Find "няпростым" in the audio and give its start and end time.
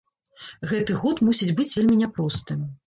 2.03-2.71